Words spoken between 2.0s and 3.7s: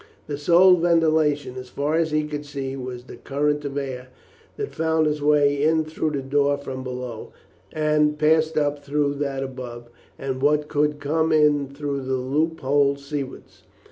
he could see, was the current